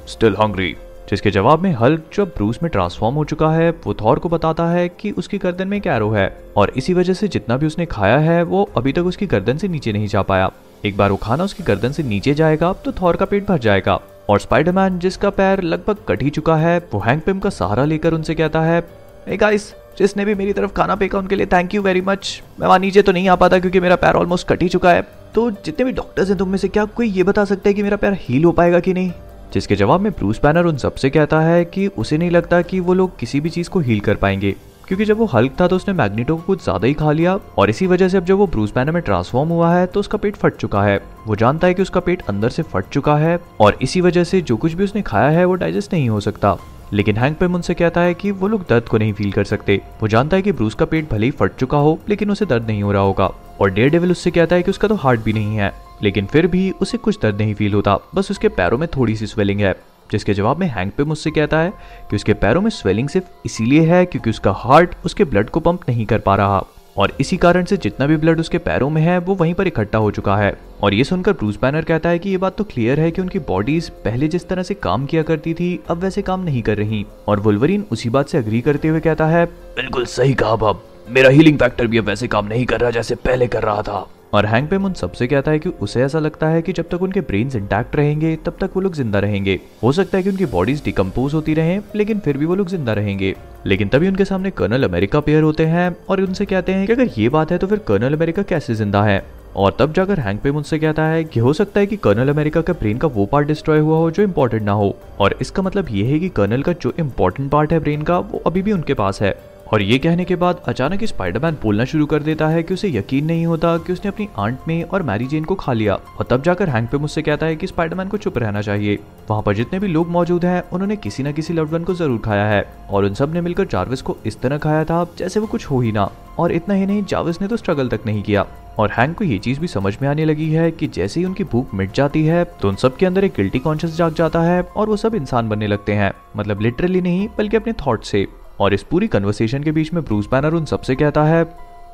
स्टिल 0.07 0.37
हंग्री 0.41 0.77
जिसके 1.09 1.31
जवाब 1.31 1.61
में 1.61 1.73
हल्क 1.73 2.11
जब 2.15 2.29
ब्रूस 2.29 2.59
में 2.63 2.71
ट्रांसफॉर्म 2.71 3.15
हो 3.15 3.25
चुका 3.25 3.51
है, 3.51 3.71
वो 3.71 3.95
थॉर 3.95 4.19
को 4.19 4.29
बताता 4.29 4.67
है 4.67 4.89
कि 4.91 5.11
उसकी 5.11 5.39
गर्दन 5.39 5.69
में 5.69 5.77
एक 5.77 5.87
एरो 5.87 6.11
है 6.11 6.29
और 6.57 6.73
इसी 6.77 6.95
वजह 6.95 7.15
से 7.15 7.29
जितना 7.29 7.57
भी 7.57 7.67
उसने 7.67 7.87
खाया 7.87 8.19
है, 8.19 8.43
वो 8.43 8.69
अभी 8.77 8.93
तक 8.93 9.05
उसकी 9.05 9.27
गर्दन 9.27 9.57
से 9.57 9.69
नीचे 9.69 9.93
नहीं 9.93 10.07
जा 10.07 10.23
पाया। 10.23 10.51
एक 10.85 10.97
बार 10.97 11.11
वो 11.11 11.17
खाना 11.17 11.45
उसकी 11.45 11.65
गर्दन 11.65 11.93
से 11.93 12.03
नीचे 12.03 12.35
जाएगा 12.35 12.73
तो 12.75 12.93
थॉर 12.93 13.17
का 13.17 13.25
पेट 13.25 13.47
भर 13.47 13.59
जाएगा 13.59 13.99
और 14.29 14.41
स्पाइडरमैन 14.41 14.99
जिसका 14.99 15.31
पैर 15.31 15.63
लगभग 15.63 15.97
कट 16.09 16.23
ही 16.23 16.31
चुका 16.31 16.57
है, 16.57 16.79
वो 16.79 17.01
हैंग 17.01 17.21
पिम 17.21 17.39
का 17.39 17.51
सहारा 17.51 17.85
लेकर 17.85 18.15
उनसे 18.15 18.35
कहता 18.35 18.61
है 18.63 18.83
गाइस 19.31 19.73
जिसने 19.99 20.25
भी 20.25 20.35
मेरी 20.35 20.53
तरफ़ 20.53 20.73
खाना 20.73 20.95
फेंका 20.95 21.19
उनके 21.19 21.37
लिए 21.37 21.47
थैंक 21.47 21.75
यू 21.75 21.83
वेरी 21.83 22.01
मच 22.01 22.43
मैं 22.61 22.67
वहाँ 22.67 22.79
नीचे 22.79 23.03
तो 23.03 23.13
नहीं 23.13 23.29
आ 23.29 23.35
पाता 23.37 23.59
क्योंकि 23.59 23.81
मेरा 23.81 23.97
पैर 23.97 24.15
ऑलमोस्ट 24.15 24.49
कट 24.49 24.63
ही 24.63 24.69
चुका 24.69 24.93
है। 24.93 25.03
तो 25.35 25.51
जितने 25.51 25.85
भी 25.85 25.93
डॉक्टर्स 25.93 26.29
हैं, 26.29 26.37
तुम 26.39 26.49
में 26.49 26.59
से 26.59 26.69
क्या 26.69 26.85
कोई 26.85 27.09
ये 27.09 27.23
बता 27.23 27.45
सकता 27.45 27.69
है 27.69 27.75
कि 27.75 27.83
मेरा 27.83 27.97
पैर 27.97 28.17
हील 28.21 28.45
हो 28.45 28.53
पाएगा 28.53 28.81
कि 28.81 28.95
नहीं? 28.95 29.11
जिसके 29.55 29.77
जवाब 29.77 30.01
में 30.01 30.11
ब्रूस 30.13 30.41
बैनर 30.43 30.65
उन 30.65 30.77
सबसे 30.77 31.11
कहता 31.11 31.41
है 31.41 31.65
कि 31.65 31.87
उसे 31.89 32.19
नहीं 32.19 32.31
लगता 32.31 32.63
कि 32.63 32.81
वो 32.81 32.95
लोग 32.95 33.19
किसी 33.19 33.41
भी 33.41 33.51
चीज़ 33.51 33.71
को 33.71 33.81
हील 33.81 34.01
कर 34.01 34.15
पाएँगे, 34.15 34.55
क्योंकि 34.89 35.05
जब 35.05 35.19
वो 35.19 35.25
हल्क 35.27 35.57
था 35.61 35.67
तो 35.69 35.77
उसने 35.77 35.95
मैग्नेटो 35.95 36.37
को 36.37 36.43
कुछ 36.43 36.63
ज़्यादा 36.65 36.87
ही 36.87 36.95
खा 36.95 37.13
लिया 37.13 37.39
और 37.59 37.71
इसी 37.71 37.87
वजह 37.87 38.09
से 38.09 38.17
अब 38.17 38.25
जब 38.25 38.37
वो 38.37 38.47
ब्रूस 38.47 38.75
बैनर 38.75 38.93
में 38.93 39.03
ट्रांसफॉर्म 39.03 39.49
हुआ 39.49 39.73
है 39.75 39.87
तो 39.87 40.01
उसका 40.01 40.19
पेट 40.19 40.37
फट 40.37 40.57
चुका 40.57 40.83
है। 40.83 41.01
वो 41.27 41.37
जानता 41.37 41.67
है 41.67 41.75
कि 41.75 41.83
उसका 41.83 42.01
पेट 42.01 42.23
अंदर 42.29 42.49
से 42.49 42.63
फट 42.65 42.89
चुका 42.89 43.17
है 43.17 43.39
और 43.61 43.79
इसी 43.83 44.01
वजह 44.01 44.25
से 44.25 44.41
जो 44.41 44.57
कुछ 44.57 44.73
भी 44.73 44.85
उसने 44.85 45.03
खाया 45.03 45.29
है 45.31 45.45
वो 45.45 45.55
डाइजेस्ट 45.55 45.93
नहीं 45.93 46.09
हो 46.09 46.21
सकता। 46.21 46.57
लेकिन 46.93 47.17
हैंक 47.17 47.37
पेम 47.39 47.55
उनसे 47.55 47.75
कहता 47.75 48.01
है 48.01 48.15
कि 48.15 48.31
वो 48.31 48.49
लोग 48.49 48.63
दर्द 48.69 48.85
को 48.85 48.99
नहीं 48.99 49.13
फील 49.13 49.33
कर 49.33 49.45
सकते। 49.45 49.81
वो 50.01 50.09
जानता 50.09 50.37
है 50.37 50.43
कि 50.43 50.53
ब्रूस 50.53 50.75
का 50.75 50.85
पेट 50.85 51.11
भले 51.11 51.27
ही 51.27 51.31
फट 51.31 51.57
चुका 51.57 51.79
हो, 51.79 51.99
लेकिन 52.09 52.31
उसे 52.31 52.47
दर्द 52.47 52.67
नहीं 52.67 52.83
हो 52.83 52.93
रहा 52.93 53.03
होगा। 53.03 53.31
और 53.61 53.71
डेयर 53.71 53.91
डेविल 53.91 54.11
उससे 54.11 54.31
कहता 54.31 54.57
है 54.57 54.63
कि 54.63 54.71
उसका 54.71 54.89
तो 54.89 54.95
हार्ट 54.95 55.21
भी 55.21 55.33
नहीं 55.33 55.57
है। 55.57 55.73
लेकिन 56.03 56.27
फिर 56.27 56.47
भी 56.47 56.71
उसे 56.71 56.99
कुछ 56.99 57.19
दर्द 57.23 57.41
नहीं 57.41 57.55
फील 57.55 57.75
होता। 57.75 57.99
बस 58.15 58.31
उसके 58.31 58.49
पैरों 58.49 58.79
में 58.79 58.89
थोड़ी 58.89 59.17
सी 59.17 59.27
स्वेलिंग 59.27 59.61
है, 59.61 59.75
जिसके 60.13 60.35
जवाब 60.35 60.59
में 60.59 60.67
हैंक 60.67 60.95
पे 60.95 61.05
मुझसे 61.05 61.31
कहता 61.31 61.59
है 61.59 61.73
कि 62.11 62.17
उसके 62.17 62.35
पैरों 62.35 62.61
में 62.61 62.71
स्वेलिंग 62.71 63.09
सिर्फ़ 63.09 63.27
इसीलिए 63.47 63.81
है 63.81 64.05
क्योंकि 64.07 64.31
उसका 64.31 64.53
हार्ट 64.53 64.95
उसके 65.05 65.25
ब्लड 65.25 65.51
को 65.51 65.61
पंप 65.61 65.89
नहीं 65.89 66.07
कर 66.07 66.19
पा 66.19 66.37
रहा। 66.37 66.65
और 66.97 67.13
इसी 67.21 67.37
कारण 67.37 67.65
से 67.65 67.77
जितना 67.77 68.07
भी 68.07 68.17
ब्लड 68.17 68.41
उसके 68.41 68.59
पैरों 68.59 68.89
में 68.91 69.01
है, 69.03 69.19
वो 69.19 69.35
वहीं 69.35 69.55
पर 69.55 69.67
इकट्ठा 69.67 69.99
हो 69.99 70.11
चुका 70.11 70.37
है। 70.37 70.57
और 70.83 70.95
ये 70.95 71.05
सुनकर 71.05 71.33
ब्रूस 71.33 71.59
बैनर 71.63 71.83
कहता 71.83 72.09
है 72.09 72.19
कि 72.19 72.31
ये 72.31 72.37
बात 72.37 72.57
तो 72.57 72.65
क्लियर 72.65 73.01
है 73.01 73.11
कि 73.11 73.21
उनकी 73.23 73.39
बॉडीज 73.39 73.89
पहले 74.05 74.29
जिस 74.29 74.49
तरह 74.49 74.63
से 74.63 74.75
काम 74.75 75.07
किया 75.07 75.23
करती 75.23 75.55
थी, 75.55 75.81
अब 75.89 75.99
वैसे 75.99 76.23
काम 76.23 76.41
नहीं 76.41 76.63
कर 76.63 76.77
रही। 76.77 77.07
और 77.29 77.41
वुल्वरीन 77.41 77.85
उसी 77.91 78.09
बात 78.09 78.29
से 78.29 78.39
अग्री 78.39 78.61
करते 78.61 78.89
हुए 78.89 79.01
कहता 79.01 79.27
है, 79.27 79.45
बिल्कुल 79.47 80.07
सही 80.07 80.35
कहा 80.35 80.57
बाब 80.57 80.83
मेरा 81.11 81.31
हीलिंग 81.31 81.59
फैक्टर 81.59 81.87
भी 81.87 81.99
अब 81.99 82.05
वैसे 82.05 82.29
काम 82.29 82.47
नहीं 82.47 82.67
कर 82.67 82.81
रहा 82.81 82.91
जैसे 82.91 83.15
पहले 83.15 83.47
कर 83.47 83.63
रहा 83.63 83.83
था। 83.83 84.07
और 84.33 84.47
हैंग 84.47 84.67
पेम 84.69 84.85
उन 84.85 84.93
सबसे 84.93 85.27
कहता 85.27 85.51
है 85.51 85.59
कि 85.59 85.69
उसे 85.83 86.03
ऐसा 86.03 86.19
लगता 86.19 86.49
है 86.49 86.63
कि 86.63 86.73
जब 86.73 86.89
तक 86.91 87.03
उनके 87.03 87.21
ब्रेन 87.21 87.51
इंटैक्ट 87.57 87.97
रहेंगे, 87.97 88.35
तब 88.37 88.57
तक 88.61 88.71
वो 88.75 88.81
लोग 88.81 88.95
ज़िंदा 88.95 89.19
रहेंगे। 89.19 89.59
हो 89.83 89.93
सकता 89.93 90.17
है 90.19 90.23
कि 90.23 90.31
उनकी 90.31 90.47
बॉडीज 90.47 90.83
डिकम्पोज 90.85 91.35
होती 91.35 91.55
रहे, 91.55 91.79
लेकिन 91.97 92.19
फिर 92.19 92.39
भी 92.39 92.47
वो 92.47 92.55
लोग 92.55 92.69
ज़िंदा 92.69 92.93
रहेंगे। 92.93 93.35
लेकिन 93.67 93.89
तभी 93.89 94.09
उनके 94.09 94.25
सामने 94.25 94.51
कर्नल 94.51 94.85
अमेरिका 94.85 95.21
पेयर 95.21 95.43
होते 95.43 95.67
हैं 95.67 95.95
और 96.09 96.21
उनसे 96.21 96.47
कहते 96.47 96.73
हैं 96.73 96.87
कि 96.87 96.93
अगर 96.93 97.11
ये 97.19 97.29
बात 97.29 97.53
है 97.53 97.59
तो 97.59 97.67
फिर 97.67 97.79
कर्नल 97.79 98.15
अमेरिका 98.15 98.43
कैसे 98.43 98.75
ज़िंदा 98.75 99.03
है? 99.03 99.23
और 99.57 99.77
तब 99.79 99.93
जाकर 99.93 100.21
हैंग 100.21 100.39
पे 100.39 100.51
मुझसे 100.53 100.79
कहता 100.79 101.05
है 101.05 101.23
कि 101.25 101.41
हो 101.41 101.53
सकता 101.53 101.81
है 101.81 101.87
कि 101.87 101.97
कर्नल 101.97 102.29
अमेरिका 102.29 102.61
का 102.61 102.73
ब्रेन 102.73 102.99
का 102.99 103.09
वो 103.09 103.25
पार्ट 103.27 103.47
डिस्ट्रॉय 103.49 103.79
हुआ 103.79 103.97
हो 103.99 104.11
जो 104.11 104.23
इम्पोर्टेंट 104.23 104.63
ना 104.63 104.73
हो। 104.73 104.95
और 105.21 105.35
इसका 105.41 105.63
मतलब 105.63 105.87
ये 105.91 106.05
है 106.05 106.19
कि 106.19 106.29
कर्नल 106.29 106.63
का 106.63 106.73
जो 106.73 106.93
इम्पोर्टेंट 106.99 107.51
पार्ट 107.51 107.73
है 107.73 107.79
ब्रेन 107.81 108.03
का, 108.03 108.19
वो 108.19 108.43
अभी 108.47 108.63
भी 108.63 108.73
उनके 108.73 108.95
पास 108.95 109.23
है। 109.23 109.35
और 109.73 109.83
ये 109.83 109.99
कहने 109.99 110.25
के 110.25 110.37
बाद 110.37 110.61
अचानक 110.69 111.03
स्पाइडरमैन 111.05 111.57
बोलना 111.63 111.85
शुरू 111.85 112.07
कर 112.07 112.23
देता 112.23 112.47
है 112.49 112.63
कि 112.63 112.75
उसे 112.75 112.89
यकीन 112.89 113.25
नहीं 113.25 113.47
होता 113.47 113.77
कि 113.79 113.93
उसने 113.93 114.09
अपनी 114.09 114.29
आंट 114.39 114.59
में 114.69 114.83
और 114.85 115.03
मैरी 115.03 115.27
जेन 115.27 115.45
को 115.45 115.55
खा 115.55 115.73
लिया। 115.73 115.95
और 115.95 116.27
तब 116.31 116.43
जाकर 116.43 116.69
हैंक 116.69 116.91
पे 116.91 116.99
मुझसे 116.99 117.23
कहता 117.23 117.47
है 117.47 117.57
कि 117.57 117.67
स्पाइडरमैन 117.67 118.09
को 118.09 118.17
चुप 118.17 118.39
रहना 118.39 118.63
चाहिए। 118.63 118.99
वहाँ 119.31 119.43
पर 119.43 119.55
जितने 119.55 119.79
भी 119.79 119.89
लोग 119.89 120.09
मौजूद 120.09 120.45
हैं, 120.45 120.63
उन्होंने 120.73 120.97
किसी 120.97 121.23
न 121.23 121.33
किसी 121.33 121.55
लव्ड 121.55 121.71
वन 121.71 121.85
को 121.85 121.95
ज़रूर 121.95 122.19
खाया 122.19 122.47
है। 122.47 122.65
और 122.91 123.05
उन 123.05 123.15
सबने 123.15 123.41
मिलकर 123.41 123.67
जार्विस 123.67 124.03
को 124.03 124.17
इस 124.27 124.41
तरह 124.41 124.59
खाया 124.59 124.85
था, 124.85 125.07
जैसे 125.19 125.41
वो 125.41 125.47
कुछ 125.47 125.67
हो 125.67 125.81
ही 125.81 125.93
ना। 125.93 126.11
और 126.39 126.53
इतना 126.53 126.75
ही 126.75 126.87
नहीं 126.87 127.05
जाविस 127.05 127.41
ने 127.43 127.49
तो 127.49 127.57
स्ट्रगल 127.57 127.89
तक 127.89 128.01
नहीं 128.07 128.23
किया। 128.23 128.47
और 128.79 128.91
हैंक 128.91 129.17
को 129.19 129.25
ये 129.25 129.39
चीज़ 129.39 129.61
भी 129.61 129.67
समझ 129.67 129.97
में 130.03 130.09
आने 130.09 130.25
लगी 130.25 130.51
है 130.51 130.71
कि 130.71 130.87
जैसे 130.87 131.21
ही 131.21 131.27
उनकी 131.27 131.45
भूख 131.45 131.75
मिट 131.75 131.95
जाती 131.95 132.25
है 132.25 132.45
तो 132.63 132.69
उन 132.69 132.77
सब 132.77 132.97
के 132.97 133.07
अंदर 133.07 133.25
एक 133.25 133.33
गिल्टी 133.37 133.59
कॉन्शियस 133.59 133.97
जाग 133.97 134.15
जाता 134.15 134.43
है 134.43 134.61
और 134.63 134.89
वो 134.89 134.97
सब 134.97 135.15
इंसान 135.15 135.49
बनने 135.49 135.67
लगते 135.67 135.93
हैं। 135.93 136.13
मतलब 136.37 136.61
लिटरली 136.61 137.01
नहीं, 137.01 137.29
बल्कि 137.39 137.57
अपने 137.57 137.73
थॉट 137.87 138.05
से। 138.05 138.27
और 138.61 138.75
इस 138.75 138.83
पूरी 138.83 139.09
कन्वर्सेशन 139.09 139.63
के 139.63 139.73
बीच 139.73 139.93
में 139.95 140.03
ब्रूस 140.05 140.29
बैनर 140.31 140.55
उन 140.55 140.65
सबसे 140.65 140.95
कहता 140.95 141.25
है 141.25 141.45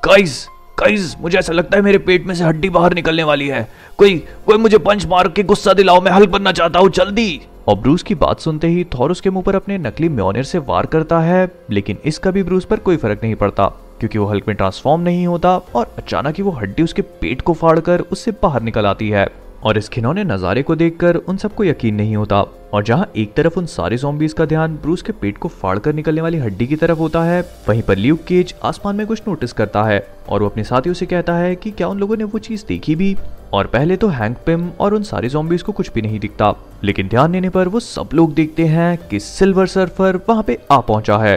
गाइस 0.06 0.46
गाइस 0.80 1.14
मुझे 1.20 1.38
ऐसा 1.38 1.52
लगता 1.52 1.76
है 1.76 1.82
मेरे 1.82 1.98
पेट 1.98 2.26
में 2.26 2.34
से 2.34 2.44
हड्डी 2.44 2.68
बाहर 2.70 2.94
निकलने 2.94 3.24
वाली 3.24 3.48
है। 3.48 3.68
कोई 3.98 4.16
कोई 4.46 4.56
मुझे 4.58 4.78
पंच 4.78 5.06
मार 5.06 5.28
के 5.28 5.42
गुस्सा 5.42 5.72
दिलाओ, 5.72 6.00
मैं 6.00 6.12
हल 6.12 6.26
बनना 6.26 6.52
चाहता 6.52 6.78
हूँ, 6.78 6.90
जल्दी! 6.90 7.40
और 7.68 7.76
ब्रूस 7.76 8.02
की 8.02 8.14
बात 8.14 8.40
सुनते 8.40 8.66
ही 8.66 8.84
थॉर 8.94 9.10
उसके 9.10 9.30
मुँह 9.30 9.44
पर 9.44 9.56
अपने 9.56 9.78
नकली 9.78 10.08
म्योनियर 10.08 10.44
से 10.44 10.58
वार 10.60 10.86
करता 10.86 11.20
है, 11.20 11.48
लेकिन 11.70 11.98
इसका 12.04 12.30
भी 12.30 12.42
ब्रूस 12.42 12.64
पर 12.64 12.76
कोई 12.78 12.96
फ़र्क 12.96 13.20
नहीं 13.22 13.34
पड़ता, 13.34 13.66
क्योंकि 14.00 14.18
वो 14.18 14.26
हल्क 14.26 14.48
में 14.48 14.56
ट्रांसफॉर्म 14.56 15.00
नहीं 15.00 15.26
होता 15.26 15.56
और 15.74 15.94
अचानक 15.98 16.36
ही 16.36 16.42
वो 16.42 16.50
हड्डी 16.50 16.82
उसके 16.82 17.02
पेट 17.02 17.42
को 17.42 17.52
फाड़कर 17.52 18.00
उससे 18.12 18.30
बाहर 18.42 18.62
निकल 18.62 18.86
आती 18.86 19.08
है। 19.08 19.26
और 19.64 19.78
इस 19.78 19.88
खिलौने 19.88 20.24
नज़ारे 20.24 20.62
को 20.62 20.74
देखकर 20.76 21.16
उन 21.16 21.36
सबको 21.36 21.64
यकीन 21.64 21.94
नहीं 21.94 22.16
होता। 22.16 22.40
और 22.72 22.82
जहाँ 22.84 23.10
एक 23.16 23.32
तरफ़ 23.34 23.58
उन 23.58 23.66
सारे 23.66 23.96
जॉम्बीज 23.96 24.32
का 24.32 24.44
ध्यान 24.46 24.74
ब्रूस 24.76 25.02
के 25.02 25.12
पेट 25.12 25.38
को 25.38 25.48
फाड़कर 25.50 25.94
निकलने 25.94 26.20
वाली 26.20 26.38
हड्डी 26.38 26.66
की 26.66 26.76
तरफ़ 26.76 26.98
होता 26.98 27.22
है, 27.24 27.40
वहीं 27.68 27.82
पर 27.82 27.96
ल्यूक 27.96 28.24
केज 28.24 28.54
आसमान 28.64 28.96
में 28.96 29.06
कुछ 29.06 29.22
नोटिस 29.28 29.52
करता 29.52 29.82
है 29.82 30.06
और 30.28 30.42
वो 30.42 30.48
अपने 30.48 30.64
साथियों 30.64 30.94
से 30.94 31.06
कहता 31.06 31.34
है 31.34 31.54
कि 31.56 31.70
क्या 31.70 31.88
उन 31.88 31.98
लोगों 31.98 32.16
ने 32.16 32.24
वो 32.24 32.38
चीज़ 32.40 32.64
देखी 32.68 32.96
भी? 32.96 33.16
और 33.52 33.66
पहले 33.66 33.96
तो 33.96 34.08
हैंक 34.08 34.36
पिम 34.46 34.68
और 34.80 34.94
उन 34.94 35.02
सारे 35.02 35.28
जॉम्बीज 35.28 35.62
को 35.62 35.72
कुछ 35.72 35.92
भी 35.92 36.02
नहीं 36.02 36.20
दिखता, 36.20 36.54
लेकिन 36.84 37.08
ध्यान 37.08 37.32
देने 37.32 37.48
पर 37.48 37.68
वो 37.68 37.80
सब 37.80 38.08
लोग 38.14 38.34
देखते 38.34 38.64
हैं 38.66 38.96
कि 39.08 39.20
सिल्वर 39.20 39.66
सर्फर 39.66 40.20
वहाँ 40.28 40.42
पे 40.42 40.58
आ 40.72 40.80
पहुँचा 40.80 41.18
है। 41.18 41.36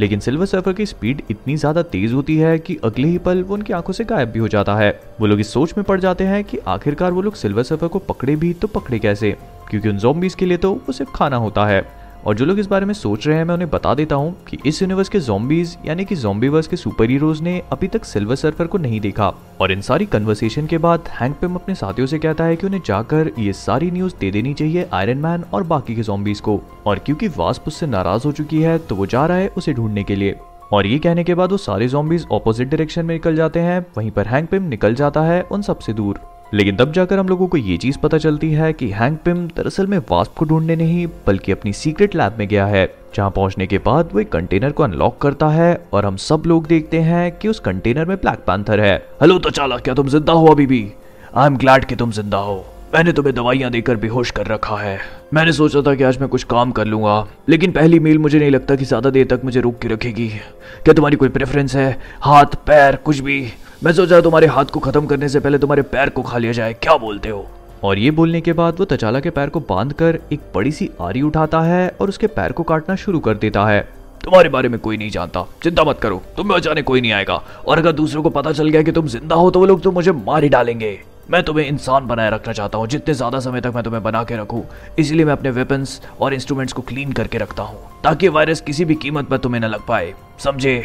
लेकिन 0.00 0.20
सिल्वर 0.20 0.46
सर्फर 0.46 0.72
की 0.72 0.86
स्पीड 0.86 1.22
इतनी 1.30 1.56
ज़्यादा 1.56 1.82
तेज 1.82 2.12
होती 2.12 2.36
है 2.36 2.58
कि 2.58 2.76
अगले 2.84 3.08
ही 3.08 3.18
पल 3.18 3.42
वो 3.42 3.54
उनकी 3.54 3.72
आँखों 3.72 3.92
से 3.92 4.04
गायब 4.04 4.30
भी 4.30 4.38
हो 4.38 4.48
जाता 4.48 4.74
है। 4.76 4.90
वो 5.20 5.26
लोग 5.26 5.40
इस 5.40 5.52
सोच 5.52 5.74
में 5.76 5.84
पड़ 5.84 5.98
जाते 6.00 6.24
हैं 6.24 6.42
कि 6.44 6.58
आखिरकार 6.58 7.12
वो 7.12 7.22
लोग 7.22 7.34
सिल्वर 7.34 7.62
सर्फर 7.62 7.88
को 7.88 7.98
पकड़े 7.98 8.36
भी 8.36 8.52
तो 8.52 8.68
पकड़े 8.68 8.98
कैसे? 8.98 9.36
क्योंकि 9.70 9.88
उन 9.88 9.98
जोम्बीज 9.98 10.34
के 10.34 10.46
लिए 10.46 10.56
तो 10.56 10.72
वो 10.72 10.92
सिर्फ़ 10.92 11.12
खाना 11.14 11.36
होता 11.36 11.66
है। 11.66 11.82
और 12.26 12.34
जो 12.34 12.44
लोग 12.44 12.58
इस 12.58 12.66
बारे 12.66 12.86
में 12.86 12.92
सोच 12.94 13.26
रहे 13.26 13.36
हैं, 13.36 13.44
मैं 13.44 13.54
उन्हें 13.54 13.68
बता 13.70 13.94
देता 13.94 14.16
हूँ 14.16 14.34
कि 14.48 14.58
इस 14.66 14.80
यूनिवर्स 14.82 15.08
के 15.08 15.20
जोम्बीज 15.20 15.76
यानी 15.86 16.04
कि 16.04 16.16
जोम्बीवर्स 16.16 16.66
के 16.66 16.76
सुपर 16.76 17.10
हीरोज 17.10 17.40
ने 17.42 17.62
अभी 17.72 17.88
तक 17.88 18.04
सिल्वर 18.04 18.36
सर्फर 18.36 18.66
को 18.66 18.78
नहीं 18.78 19.00
देखा। 19.00 19.32
और 19.60 19.72
इन 19.72 19.80
सारी 19.80 20.06
कन्वर्सेशन 20.06 20.66
के 20.66 20.78
बाद 20.78 21.08
हैंक 21.10 21.36
पिम 21.40 21.54
अपने 21.54 21.74
साथियों 21.74 22.06
से 22.06 22.18
कहता 22.18 22.44
है 22.44 22.56
कि 22.56 22.66
उन्हें 22.66 22.80
जाकर 22.86 23.30
ये 23.38 23.52
सारी 23.52 23.90
न्यूज़ 23.90 24.14
दे 24.20 24.30
देनी 24.30 24.54
चाहिए 24.54 24.88
आयरन 24.92 25.18
मैन 25.18 25.44
और 25.52 25.62
बाकी 25.64 25.94
के 25.94 26.02
जोम्बीज 26.02 26.40
को। 26.40 26.60
और 26.86 26.98
क्योंकि 26.98 27.28
वास्प 27.28 27.68
उससे 27.68 27.86
नाराज़ 27.86 28.24
हो 28.24 28.32
चुकी 28.32 28.62
है 28.62 28.78
तो 28.78 28.94
वो 28.94 29.06
जा 29.06 29.26
रहा 29.26 29.36
है 29.36 29.48
उसे 29.48 29.72
ढूँढने 29.72 30.04
के 30.04 30.16
लिए। 30.16 30.36
और 30.72 30.86
ये 30.86 30.98
कहने 30.98 31.24
के 31.24 31.34
बाद 31.34 31.50
वो 31.50 31.56
सारे 31.56 31.88
जोम्बीज 31.88 32.26
ऑपोजिट 32.32 32.68
डायरेक्शन 32.68 33.06
में 33.06 33.14
निकल 33.14 33.36
जाते 33.36 33.60
हैं, 33.60 33.84
वहीं 33.96 34.10
पर 34.10 34.26
हैंक 34.26 34.48
पिम 34.50 34.62
निकल 34.62 34.94
जाता 34.94 35.22
है 35.22 35.42
उन 35.42 35.62
सबसे 35.62 35.92
दूर। 35.92 36.20
लेकिन 36.54 36.76
तब 36.76 36.92
जाकर 36.92 37.18
हम 37.18 37.28
लोगों 37.28 37.46
को 37.48 37.56
ये 37.56 37.76
चीज़ 37.76 37.96
पता 37.98 38.18
चलती 38.18 38.50
है 38.52 38.72
कि 38.72 38.88
हैंक 38.88 39.18
पिम 39.24 39.46
दरअसल 39.56 39.86
में 39.86 39.98
वास्प 40.10 40.34
को 40.36 40.44
ढूँढने 40.44 40.76
नहीं, 40.76 41.06
बल्कि 41.26 41.52
अपनी 41.52 41.72
सीक्रेट 41.72 42.14
लैब 42.16 42.36
में 42.38 42.46
गया 42.48 42.66
है, 42.66 42.86
जहाँ 43.16 43.30
पहुँचने 43.30 43.66
के 43.66 43.78
बाद 43.78 44.10
वो 44.12 44.20
एक 44.20 44.30
कंटेनर 44.32 44.72
को 44.72 44.82
अनलॉक 44.82 45.18
करता 45.22 45.48
है 45.48 45.74
और 45.92 46.06
हम 46.06 46.16
सब 46.16 46.42
लोग 46.46 46.66
देखते 46.66 47.00
हैं 47.00 47.30
कि 47.38 47.48
उस 47.48 47.60
कंटेनर 47.60 48.04
में 48.04 48.16
ब्लैक 48.16 48.44
पैंथर 48.46 48.80
है। 48.80 48.94
हेलो 49.22 49.38
तो 49.38 49.50
चाला 49.50 49.78
क्या 49.78 49.94
तुम 49.94 50.08
ज़िंदा 50.08 50.32
हो 50.32 50.46
अभी 50.46 50.66
भी? 50.66 50.86
आई 51.34 51.46
एम 51.46 51.56
ग्लैड 51.56 51.84
कि 51.84 51.96
तुम 51.96 52.12
ज़िंदा 52.12 52.38
हो। 52.38 52.64
मैंने 52.94 53.12
तुम्हें 53.12 53.34
दवाइयाँ 53.34 53.70
देकर 53.70 53.96
बेहोश 53.96 54.30
कर 54.30 54.46
रखा 54.46 54.76
है। 54.76 54.98
मैंने 55.34 55.52
सोचा 55.52 55.82
था 55.82 55.94
कि 55.94 56.04
आज 56.04 56.18
मैं 56.20 56.28
कुछ 56.28 56.44
काम 56.44 56.72
कर 56.72 56.86
लूँगा, 56.86 57.26
लेकिन 57.48 57.72
पहली 57.72 57.98
मील 57.98 58.18
मुझे 58.18 58.38
नहीं 58.38 58.50
लगता 58.50 58.76
कि 58.76 58.84
ज़्यादा 58.84 59.10
देर 59.10 59.26
तक 59.26 59.44
मुझे 59.44 59.60
रोक 59.60 59.78
के 59.78 59.88
रखेगी। 59.88 60.28
क्या 60.28 60.94
तुम्हारी 60.94 61.16
कोई 61.16 61.28
प्रेफरेंस 61.30 61.76
है? 61.76 61.90
हाथ, 62.20 62.56
पैर, 62.66 62.96
कुछ 62.96 63.20
भी। 63.20 63.42
मैं 63.82 63.92
सोचा 63.92 64.20
तुम्हारे 64.20 64.46
हाथ 64.46 64.64
को 64.64 64.80
खत्म 64.80 65.06
करने 65.06 65.28
से 65.28 65.40
पहले 65.40 65.58
तुम्हारे 65.58 65.82
पैर 65.84 66.08
को 66.08 66.22
खा 66.22 66.38
लिया 66.38 66.52
जाए। 66.52 66.72
क्या 66.74 66.96
बोलते 66.96 67.28
हो? 67.28 67.46
और 67.84 67.98
ये 67.98 68.10
बोलने 68.10 68.40
के 68.40 68.52
बाद 68.52 68.78
वो 68.78 68.84
तचाला 68.84 69.20
के 69.20 69.30
पैर 69.30 69.48
को 69.48 69.60
बांधकर 69.60 70.18
एक 70.32 70.40
बड़ी 70.54 70.72
सी 70.72 70.88
आरी 71.00 71.22
उठाता 71.22 71.60
है 71.60 71.88
और 72.00 72.08
उसके 72.08 72.26
पैर 72.28 72.52
को 72.52 72.62
काटना 72.62 72.96
शुरू 72.96 73.20
कर 73.20 73.34
देता 73.34 73.66
है। 73.66 73.80
तुम्हारे 74.24 74.48
बारे 74.48 74.68
में 74.68 74.78
कोई 74.80 74.96
नहीं 74.96 75.10
जानता। 75.10 75.44
चिंता 75.62 75.84
मत 75.84 75.98
करो 76.00 76.22
तुम्हें 76.36 76.58
बचाने 76.58 76.82
कोई 76.82 77.00
नहीं 77.00 77.12
आएगा। 77.12 77.42
और 77.66 77.78
अगर 77.78 77.92
दूसरों 77.92 78.22
को 78.22 78.30
पता 78.30 78.52
चल 78.52 78.68
गया 78.68 78.82
कि 78.82 78.92
तुम 78.92 79.06
ज़िंदा 79.08 79.36
हो 79.36 79.50
तो 79.50 79.60
वो 79.60 79.66
लोग 79.66 79.82
तो 79.82 79.92
मुझे 79.92 80.12
मार 80.12 80.42
ही 80.42 80.48
डालेंगे। 80.48 80.98
मैं 81.30 81.42
तुम्हें 81.42 81.66
इंसान 81.66 82.06
बनाए 82.06 82.30
रखना 82.30 82.52
चाहता 82.52 82.78
हूँ। 82.78 82.86
जितने 82.86 83.14
ज़्यादा 83.14 83.40
समय 83.40 83.60
तक 83.60 83.72
मैं 83.74 83.84
तुम्हें 83.84 84.02
बना 84.02 84.24
के 84.24 84.36
रखूँ 84.36 84.64
इसलिए 84.98 85.24
मैं 85.24 85.32
अपने 85.32 85.50
वेपन्स 85.52 86.00
और 86.20 86.34
इंस्ट्रूमेंट्स 86.34 86.72
को 86.72 86.82
क्लीन 86.82 87.12
करके 87.12 87.38
रखता 87.38 87.62
हूँ 87.62 87.78
ताकि 88.04 88.28
वायरस 88.28 88.60
किसी 88.60 88.84
भी 88.84 88.94
कीमत 88.96 89.28
पर 89.28 89.38
तुम्हें 89.38 89.60
न 89.60 89.64
लग 89.66 89.86
पाए। 89.86 90.12
समझे? 90.38 90.82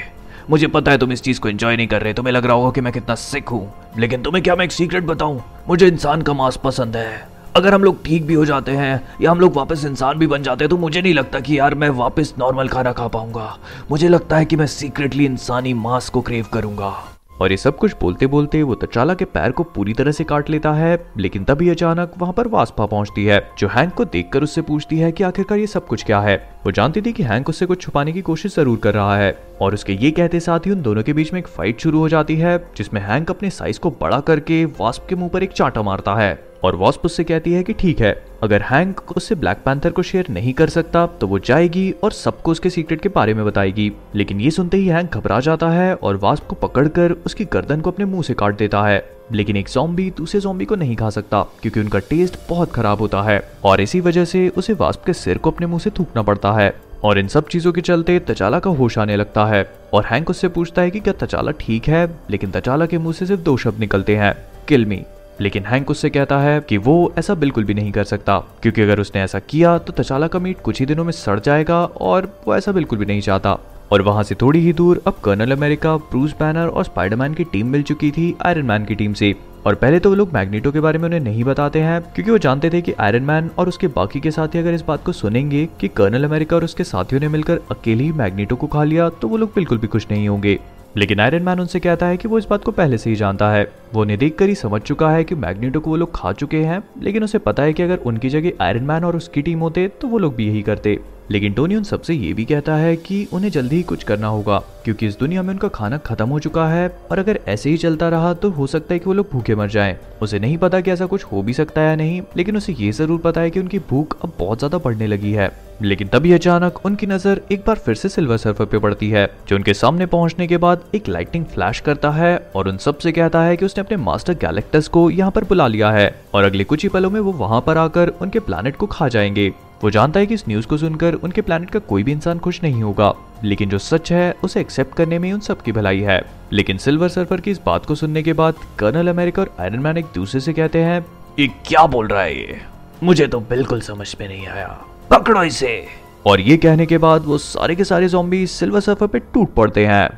मुझे 0.50 0.68
पता 0.68 0.91
है 0.91 0.98
तुम 0.98 1.12
इस 1.12 1.22
चीज़ 1.22 1.39
को 1.39 1.50
एंजॉय 1.50 1.75
नहीं 1.75 1.88
कर 1.88 2.01
रहे, 2.01 2.13
तुम्हें 2.13 2.34
लग 2.34 2.46
रहा 2.46 2.53
होगा 2.53 2.72
कि 2.72 2.82
मैं 2.82 2.94
कितना 2.94 3.15
सिख 3.15 3.51
हूँ। 3.51 3.74
लेकिन 3.98 4.22
तुम्हें 4.22 4.44
क्या 4.44 4.56
मैं 4.56 4.65
एक 4.65 4.72
सीक्रेट 4.72 5.03
बताऊँ? 5.03 5.44
मुझे 5.68 5.88
इंसान 5.88 6.22
का 6.22 6.34
मांस 6.34 6.58
पसंद 6.58 6.96
है। 6.96 7.27
अगर 7.56 7.74
हम 7.74 7.84
लोग 7.84 8.03
ठीक 8.06 8.25
भी 8.25 8.34
हो 8.34 8.46
जाते 8.46 8.72
हैं, 8.72 9.01
या 9.22 9.32
हम 9.32 9.39
लोग 9.39 9.56
वापस 9.56 9.86
इंसान 9.86 10.18
भी 10.18 10.27
बन 10.27 10.44
जाते 10.44 10.63
हैं 10.63 10.70
तो 10.70 10.77
मुझे 10.77 11.01
नहीं 11.01 11.13
लगता 11.13 11.39
कि 11.39 11.60
यार 11.60 11.75
मैं 11.75 11.89
वापस 11.89 12.34
नॉर्मल 12.39 12.68
खाना 12.68 12.91
खा 12.91 13.08
पाऊँगा। 13.08 13.58
मुझे 13.91 14.08
लगता 14.08 14.38
है 14.38 14.46
कि 14.46 14.56
मैं 14.56 14.68
सीक्रेटली 14.68 15.25
इंसानी 15.25 15.74
मांस 15.74 16.10
को 16.10 16.22
क्रेव 16.22 16.46
करूँगा। 16.53 17.19
और 17.41 17.51
ये 17.51 17.58
सब 17.58 17.77
कुछ 17.77 17.96
बोलते 18.01 18.27
बोलते 18.27 18.62
वो 18.63 18.75
तचाला 18.75 19.13
के 19.13 19.25
पैर 19.25 19.51
को 19.51 19.63
पूरी 19.65 19.93
तरह 19.93 20.12
से 20.12 20.24
काट 20.24 20.50
लेता 20.50 20.74
है, 20.74 20.98
लेकिन 21.17 21.43
तभी 21.43 21.69
अचानक 21.69 22.13
वहाँ 22.17 22.34
पर 22.34 22.48
वास्पा 22.48 22.86
पहुँचती 22.86 23.25
है, 23.25 23.39
जो 23.60 23.67
हैंक 23.67 23.93
को 23.93 24.05
देखकर 24.05 24.43
उससे 24.43 24.62
पूछती 24.62 25.00
है 25.00 25.12
की 25.12 25.24
आखिरकार 25.24 25.60
ये 25.60 25.67
सब 25.67 25.86
कुछ 25.88 26.03
क्या 26.03 26.19
है। 26.19 26.38
वो 26.65 26.72
जानती 26.72 27.01
थी 27.01 27.13
कि 27.13 27.24
हैंक 27.24 27.50
उससे 27.50 27.65
कुछ 27.65 27.81
छुपाने 27.81 28.12
की 28.12 28.22
कोशिश 28.22 28.55
ज़रूर 28.55 28.77
कर 28.77 28.93
रहा 28.93 29.15
है, 29.17 29.31
और 29.62 29.74
उसके 29.74 29.93
ये 29.93 30.12
कहते 30.12 30.39
साथ 30.39 30.60
ही 30.60 30.72
उन 30.72 30.81
दोनों 30.81 31.03
के 31.03 31.13
बीच 31.13 31.34
में 31.34 31.39
एक 31.39 31.48
फाइट 31.48 31.81
शुरू 31.81 32.00
हो 32.00 32.10
जाती 32.10 32.36
है, 32.36 32.58
जिसमें 32.77 33.01
हैंक 33.01 33.29
अपने 33.29 33.50
साइज़ 33.50 33.79
को 33.79 33.89
बड़ा 34.01 34.19
करके 34.19 34.63
वास्प 34.79 35.05
के 35.10 35.15
मुँह 35.15 35.29
पर 35.29 35.43
एक 35.43 35.51
चांटा 35.51 35.81
मारता 35.81 36.15
है। 36.15 36.49
और 36.63 36.75
वॉस्प 36.75 37.06
उससे 37.06 37.24
कहती 37.24 37.54
है 37.54 37.63
कि 37.63 37.74
ठीक 37.74 38.00
है, 38.01 38.12
अगर 38.44 38.62
हैंक 38.62 39.01
उससे 39.18 39.36
ब्लैक 39.36 39.58
पैंथर 39.66 39.92
को 39.92 40.01
शेयर 40.01 40.25
नहीं 40.30 40.54
कर 40.54 40.70
सकता 40.70 41.06
तो 41.20 41.28
वो 41.28 41.39
जाएगी 41.39 41.92
और 42.04 42.12
सबको 42.12 42.51
उसके 42.51 42.70
सीक्रेट 42.70 43.01
के 43.01 43.10
बारे 43.10 43.34
में 43.34 43.46
बताएगी। 43.46 43.92
लेकिन 44.16 44.42
ये 44.42 44.51
सुनते 44.51 44.78
ही 44.78 44.88
हैंक 44.88 45.13
घबरा 45.13 45.39
जाता 45.39 45.70
है 45.70 45.94
और 45.96 46.16
वास्प 46.16 46.48
को 46.48 46.56
पकड़कर 46.58 47.12
उसकी 47.25 47.46
गर्दन 47.46 47.82
को 47.82 47.92
अपने 47.92 48.06
मुँह 48.06 48.24
से 48.24 48.34
काट 48.34 48.58
देता 48.58 48.84
है। 48.84 49.04
लेकिन 49.32 49.58
एक 49.58 49.68
जॉम्बी 49.70 50.10
दूसरे 50.18 50.39
जॉम्बी 50.42 50.66
को 50.66 50.75
नहीं 50.75 50.96
खा 50.96 51.10
सकता, 51.10 51.42
क्योंकि 51.62 51.80
उनका 51.80 52.00
टेस्ट 52.00 52.38
बहुत 52.50 52.72
खराब 52.72 53.00
होता 53.00 53.22
है। 53.22 53.42
और 53.66 53.82
इसी 53.82 54.00
वजह 54.00 54.25
से 54.25 54.48
उसे 54.50 54.74
वास्प 54.74 55.04
के 55.06 55.13
सिर 55.13 55.38
को 55.38 55.51
अपने 55.51 55.68
मुँह 55.68 55.80
से 55.80 55.89
थूकना 55.89 56.22
पड़ता 56.22 56.51
है। 56.51 56.74
और 57.04 57.20
इन 57.20 57.28
सब 57.28 57.48
चीज़ों 57.48 57.72
के 57.74 57.82
चलते 57.82 58.18
तचाला 58.20 58.60
का 58.60 58.70
होश 58.70 58.98
आने 58.98 59.16
लगता 59.16 59.46
है। 59.46 59.63
और 59.94 60.06
हैंक 60.06 60.30
उससे 60.30 60.48
पूछता 60.48 60.82
है 60.82 60.92
कि 60.92 61.00
क्या 61.00 61.13
तचाला 61.13 61.51
ठीक 61.51 61.88
है, 61.88 62.06
लेकिन 62.30 62.51
तचाला 62.51 62.86
के 62.86 62.98
मुँह 62.98 63.13
से 63.13 63.25
सिर्फ़ 63.25 63.42
दो 63.42 63.56
शब्द 63.58 63.80
निकलते 63.80 64.16
हैं 64.16 64.36
किल 64.68 64.86
मी 64.86 65.04
लेकिन 65.41 65.65
हैंक 65.65 65.89
उससे 65.89 66.10
कहता 66.10 66.39
है 66.39 66.60
कि 66.60 66.77
वो 66.77 67.13
ऐसा 67.17 67.34
बिल्कुल 67.36 67.63
भी 67.63 67.74
नहीं 67.74 67.91
कर 67.91 68.03
सकता, 68.03 68.38
क्योंकि 68.62 68.81
अगर 68.81 69.00
उसने 69.00 69.22
ऐसा 69.22 69.39
किया 69.39 69.77
तो 69.77 69.93
तचाला 69.93 70.27
का 70.27 70.39
मीट 70.39 70.62
कुछ 70.62 70.79
ही 70.79 70.86
दिनों 70.86 71.03
में 71.03 71.12
सड़ 71.13 71.39
जाएगा 71.39 71.84
और 71.86 72.31
वो 72.48 72.55
ऐसा 72.55 72.72
बिल्कुल 72.72 73.00
भी 73.00 73.05
नहीं 73.05 73.22
चाहता। 73.22 73.58
और 73.91 74.01
वहाँ 74.01 74.24
से 74.24 74.36
थोड़ी 74.36 74.60
ही 74.60 74.74
दूर 74.74 75.01
अब 75.08 75.15
कर्नल 75.24 75.51
अमेरिका 75.51 75.96
ब्रूस 75.98 76.34
बैनर 76.39 76.67
और 76.67 76.84
स्पाइडरमैन 76.84 77.34
की 77.34 77.43
टीम 77.43 77.67
मिल 77.67 77.84
चुकी 77.84 78.10
थी 78.12 78.34
आयरन 78.46 78.65
मैन 78.65 78.86
की 78.86 78.96
टीम 78.96 79.13
से। 79.13 79.34
और 79.65 79.75
पहले 79.75 80.00
तो 80.00 80.10
वो 80.10 80.15
लोग 80.15 80.34
मैग्नीटो 80.34 80.72
के 80.72 80.79
बारे 80.79 81.00
में 81.00 81.05
उन्हें 81.05 81.19
नहीं 81.19 81.43
बताते 81.43 81.79
हैं, 81.79 82.01
क्योंकि 82.03 82.31
वो 82.31 82.38
जानते 82.38 82.69
थे 82.69 82.81
कि 82.81 82.93
आयरन 83.00 83.24
मैन 83.24 83.50
और 83.58 83.67
उसके 83.67 83.88
बाकी 83.89 84.19
के 84.19 84.31
साथी 84.31 84.60
अगर 84.60 84.74
इस 84.74 84.81
बात 84.81 85.03
को 85.05 85.12
सुनेंगे 85.12 85.67
कि 85.79 85.88
कर्नल 85.88 86.24
अमेरिका 86.24 86.55
और 86.55 86.63
उसके 86.63 86.84
साथियों 86.84 87.22
ने 87.22 87.27
मिलकर 87.27 87.60
अकेले 87.72 88.03
ही 88.03 88.12
मैग्नीटो 88.13 88.55
को 88.55 88.67
खा 88.67 88.84
लिया 88.84 89.10
तो 89.12 89.27
वो 89.27 89.38
लोग 89.38 89.51
बिल्कुल 89.55 89.77
भी 89.77 89.88
खुश 89.88 90.08
नहीं 90.12 90.27
होंगे। 90.27 90.60
लेकिन 90.98 91.19
आयरन 91.19 91.43
मैन 91.43 91.60
उनसे 91.60 91.79
कहता 91.79 92.05
है 92.05 92.17
कि 92.17 92.27
वो 92.27 92.38
इस 92.38 92.46
बात 92.46 92.63
को 92.63 92.72
पहले 92.72 92.98
से 92.98 93.10
ही 93.10 93.15
जानता 93.15 93.51
है। 93.51 93.63
वो 93.93 94.01
उन्हें 94.01 94.17
देखकर 94.19 94.50
ही 94.50 94.55
समझ 94.55 94.81
चुका 94.81 95.10
है 95.10 95.24
कि 95.24 95.36
मैग्नेटो 95.36 95.79
को 95.79 95.89
वो 95.89 95.96
लोग 95.96 96.12
खा 96.15 96.31
चुके 96.31 96.58
हैं, 96.58 96.81
लेकिन 97.01 97.24
उसे 97.24 97.38
पता 97.39 97.63
है 97.63 97.74
कि 97.74 97.84
अगर 97.84 97.98
उनकी 97.98 98.29
जगह 98.29 98.63
आयरन 98.63 98.84
मैन 98.84 99.03
और 99.03 99.15
उसकी 99.17 99.41
टीम 99.41 99.60
होते 99.60 99.88
तो 100.01 100.08
वो 100.08 100.17
लोग 100.17 100.36
भी 100.36 100.48
यही 100.48 100.62
करते। 100.62 101.00
लेकिन 101.31 101.53
टोनी 101.53 101.75
उन 101.75 101.83
सबसे 101.83 102.13
ये 102.13 102.31
भी 102.33 102.45
कहता 102.45 102.75
है 102.75 102.95
कि 102.95 103.27
उन्हें 103.33 103.50
जल्दी 103.51 103.75
ही 103.75 103.83
कुछ 103.83 104.03
करना 104.03 104.27
होगा, 104.27 104.57
क्योंकि 104.83 105.07
इस 105.07 105.17
दुनिया 105.19 105.41
में 105.43 105.50
उनका 105.50 105.67
खाना 105.67 105.98
खत्म 105.98 106.27
हो 106.29 106.39
चुका 106.39 106.67
है, 106.67 106.88
और 107.12 107.19
अगर 107.19 107.39
ऐसे 107.48 107.69
ही 107.69 107.77
चलता 107.77 108.09
रहा 108.09 108.33
तो 108.33 108.50
हो 108.50 108.67
सकता 108.67 108.93
है 108.93 109.00
कि 109.00 109.05
वो 109.05 109.13
लोग 109.13 109.29
भूखे 109.31 109.55
मर 109.55 109.69
जाएँ। 109.69 109.98
उसे 110.21 110.39
नहीं 110.39 110.57
पता 110.57 110.81
कि 110.81 110.91
ऐसा 110.91 111.05
कुछ 111.05 111.24
हो 111.24 111.41
भी 111.41 111.53
सकता 111.53 111.81
है 111.81 111.88
या 111.88 111.95
नहीं, 111.95 112.21
लेकिन 112.38 112.57
उसे 112.57 112.74
ये 112.74 112.91
ज़रूर 112.91 113.19
पता 113.19 113.41
है 113.41 113.50
कि 113.50 113.59
उनकी 113.59 113.79
भूख 113.79 114.17
अब 114.24 114.33
बहुत 114.39 114.57
ज़्यादा 114.57 114.77
बढ़ने 114.77 115.07
लगी 115.07 115.31
है 115.31 115.51
लेकिन 115.81 116.07
तभी 116.07 116.31
अचानक 116.33 116.79
उनकी 116.86 117.07
नज़र 117.07 117.41
एक 117.51 117.59
बार 117.67 117.75
फिर 117.75 117.95
से 117.95 118.09
सिल्वर 118.09 118.38
सर्फर 118.38 118.65
पे 118.65 118.79
पड़ती 118.79 119.09
है, 119.09 119.25
जो 119.48 119.55
उनके 119.55 119.74
सामने 119.74 120.05
पहुँचने 120.05 120.48
के 120.48 120.57
बाद 120.57 120.83
एक 120.95 121.07
लाइटिंग 121.07 121.45
फ्लैश 121.45 121.79
करता 121.79 122.09
है, 122.12 122.36
और 122.55 122.67
उन 122.67 122.77
सबसे 122.77 123.12
कहता 123.12 123.43
है 123.43 123.55
कि 123.57 123.65
उसने 123.65 123.83
अपने 123.83 123.98
मास्टर 123.98 124.33
गैलेक्टस 124.33 124.88
को 124.88 125.09
यहाँ 125.12 125.31
पर 125.31 125.43
बुला 125.43 125.67
लिया 125.67 125.91
है, 125.91 126.13
और 126.33 126.43
अगले 126.43 126.63
कुछ 126.63 126.83
ही 126.83 126.89
पलों 126.89 127.09
में 127.09 127.19
वो 127.19 127.31
वहाँ 127.31 127.62
पर 127.62 127.77
आकर 127.77 128.13
उनके 128.21 128.39
प्लानट 128.39 128.75
को 128.75 128.86
खा 128.88 129.07
जाएँगे 129.07 129.51
वो 129.81 129.89
जानता 129.89 130.19
है 130.19 130.25
कि 130.25 130.33
इस 130.33 130.43
न्यूज़ 130.48 130.65
को 130.67 130.77
सुनकर 130.77 131.13
उनके 131.15 131.41
प्लानट 131.41 131.69
का 131.69 131.79
कोई 131.79 132.03
भी 132.03 132.12
इंसान 132.12 132.39
खुश 132.39 132.62
नहीं 132.63 132.81
होगा, 132.83 133.13
लेकिन 133.43 133.69
जो 133.69 133.77
सच 133.77 134.12
है, 134.12 134.31
उसे 134.43 134.62
एक्सेप्ट 134.62 134.95
करने 134.95 135.19
में 135.19 135.31
उन 135.33 135.39
सबकी 135.39 135.71
भलाई 135.71 136.00
है। 136.00 136.21
लेकिन 136.53 136.77
सिल्वर 136.77 137.09
सर्फर 137.09 137.41
की 137.41 137.51
इस 137.51 137.62
बात 137.65 137.86
को 137.86 137.95
सुनने 137.95 138.24
के 138.24 138.33
बाद 138.33 138.55
कर्नल 138.79 139.07
अमेरिका 139.07 139.41
और 139.41 139.55
आयरन 139.59 139.79
मैन 139.79 139.98
एक 139.98 140.05
दूसरे 140.15 140.41
से 140.41 140.53
कहते 140.53 140.79
हैं, 140.79 141.05
ये 141.39 141.48
क्या 141.67 141.86
बोल 141.86 142.07
रहा 142.07 142.21
है 142.21 142.36
ये? 142.36 142.59
मुझे 143.03 143.27
तो 143.27 143.39
बिल्कुल 143.39 143.81
समझ 143.81 144.15
में 144.21 144.27
नहीं 144.27 144.48
आया। 144.48 144.67
पकड़ो 145.12 145.43
इसे! 145.43 145.88
और 146.25 146.41
ये 146.41 146.57
कहने 146.57 146.86
के 146.86 146.98
बाद 146.98 147.25
वो 147.25 147.38
सारे 147.38 147.75
के 147.75 147.83
सारे 147.83 148.07
जॉम्बी 148.09 148.45
सिल्वर 148.48 148.79
सर्फर 148.79 149.07
पे 149.07 149.19
टूट 149.19 149.53
पड़ते 149.53 149.86
हैं। 149.86 150.09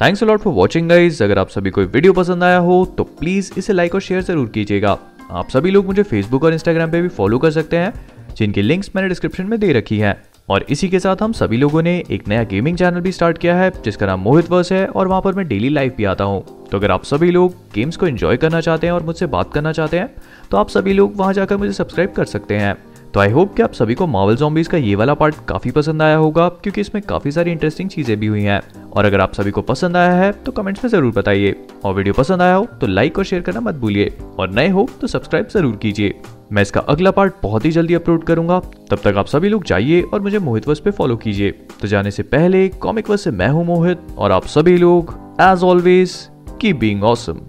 Thanks 0.00 0.22
a 0.22 0.26
lot 0.26 0.40
for 0.40 0.54
watching 0.54 0.88
guys 0.88 1.22
अगर 1.22 1.38
आप 1.38 1.48
सभी 1.48 1.70
को 1.70 1.80
वीडियो 1.82 2.12
पसंद 2.12 2.44
आया 2.44 2.58
हो 2.58 2.84
तो 2.98 3.04
प्लीज़ 3.18 3.52
इसे 3.58 3.72
लाइक 3.72 3.94
और 3.94 4.00
शेयर 4.00 4.22
ज़रूर 4.22 4.48
कीजिएगा। 4.48 4.96
आप 5.30 5.48
सभी 5.48 5.70
लोग 5.70 5.86
मुझे 5.86 6.02
फेसबुक 6.02 6.44
और 6.44 6.52
इंस्टाग्राम 6.52 6.90
पे 6.90 7.00
भी 7.02 7.08
फॉलो 7.08 7.38
कर 7.38 7.50
सकते 7.50 7.76
हैं, 7.76 7.92
जिनकी 8.36 8.62
लिंक्स 8.62 8.90
मैंने 8.96 9.08
डिस्क्रिप्शन 9.08 9.46
में 9.46 9.58
दे 9.60 9.72
रखी 9.72 9.98
है। 9.98 10.22
और 10.50 10.64
इसी 10.70 10.88
के 10.88 10.98
साथ 10.98 11.22
हम 11.22 11.32
सभी 11.32 11.56
लोगों 11.56 11.82
ने 11.82 11.96
एक 12.10 12.26
नया 12.28 12.42
गेमिंग 12.44 12.76
चैनल 12.78 13.00
भी 13.00 13.12
स्टार्ट 13.12 13.38
किया 13.38 13.54
है, 13.56 13.70
जिसका 13.84 14.06
नाम 14.06 14.20
मोहित 14.20 14.50
वर्स 14.50 14.72
है 14.72 14.86
और 14.86 15.08
वहाँ 15.08 15.20
पर 15.22 15.34
मैं 15.34 15.46
डेली 15.48 15.68
लाइव 15.68 15.92
भी 15.96 16.04
आता 16.04 16.24
हूँ। 16.24 16.42
तो 16.70 16.78
अगर 16.78 16.90
आप 16.90 17.04
सभी 17.04 17.30
लोग 17.30 17.54
गेम्स 17.74 17.96
को 17.96 18.06
एंजॉय 18.06 18.36
करना 18.36 18.60
चाहते 18.60 18.86
हैं 18.86 18.94
और 18.94 19.02
मुझसे 19.02 19.26
बात 19.26 19.52
करना 19.52 19.72
चाहते 19.72 19.98
हैं 19.98 20.14
तो 20.50 20.56
आप 20.56 20.68
सभी 20.68 20.92
लोग 20.92 21.16
वहाँ 21.16 21.32
जाकर 21.32 21.56
मुझे 21.56 21.72
सब्सक्राइब 21.72 22.12
कर 22.12 22.24
सकते 22.24 22.56
हैं। 22.56 22.76
तो 23.14 23.20
आई 23.20 23.30
होप 23.30 23.54
कि 23.56 23.62
आप 23.62 23.72
सभी 23.72 23.94
को 23.94 24.06
मावल 24.06 24.36
जॉम्बीज 24.36 24.68
का 24.68 24.78
ये 24.78 24.94
वाला 24.94 25.14
पार्ट 25.14 25.34
काफ़ी 25.48 25.70
पसंद 25.70 26.02
आया 26.02 26.16
होगा, 26.16 26.48
क्योंकि 26.48 26.80
इसमें 26.80 27.02
काफ़ी 27.02 27.30
सारी 27.32 27.50
इंटरेस्टिंग 27.52 27.90
चीज़ें 27.90 28.16
भी 28.20 28.26
हुई 28.26 28.42
हैं। 28.42 28.60
और 28.90 29.04
अगर 29.04 29.20
आप 29.20 29.34
सभी 29.34 29.50
को 29.50 29.62
पसंद 29.62 29.96
आया 29.96 30.12
है 30.12 30.30
तो 30.34 30.52
कमेंट्स 30.52 30.84
में 30.84 30.90
ज़रूर 30.90 31.12
बताइए। 31.12 31.54
और 31.84 31.94
वीडियो 31.94 32.14
पसंद 32.14 32.42
आया 32.42 32.54
हो 32.54 32.66
तो 32.80 32.86
लाइक 32.86 33.18
और 33.18 33.24
शेयर 33.24 33.42
करना 33.42 33.60
मत 33.60 33.74
भूलिए। 33.74 34.16
और 34.38 34.50
नए 34.50 34.68
हो 34.68 34.88
तो 35.00 35.06
सब्सक्राइब 35.06 35.48
ज़रूर 35.48 35.76
कीजिए। 35.76 36.14
मैं 36.52 36.62
इसका 36.62 36.80
अगला 36.80 37.10
पार्ट 37.10 37.34
बहुत 37.42 37.64
ही 37.64 37.70
जल्दी 37.70 37.94
अपलोड 37.94 38.24
करूँगा। 38.24 38.58
तब 38.90 39.00
तक 39.04 39.16
आप 39.16 39.26
सभी 39.26 39.48
लोग 39.48 39.64
जाइए 39.64 40.00
और 40.02 40.20
मुझे 40.20 40.38
मोहित 40.40 40.68
वस 40.68 40.80
पे 40.80 40.90
फॉलो 40.90 41.16
कीजिए। 41.16 41.50
तो 41.80 41.88
जाने 41.88 42.10
से 42.10 42.22
पहले 42.24 42.68
कॉमिक 42.80 43.10
वस 43.10 43.24
से 43.24 43.30
मैं 43.32 43.48
हूँ 43.48 43.64
मोहित, 43.66 44.00
और 44.18 44.32
आप 44.32 44.46
सभी 44.48 44.76
लोग 44.78 45.14
as 45.42 45.62
always 45.62 46.18
keep 46.60 46.76
being 46.76 47.04
awesome 47.04 47.40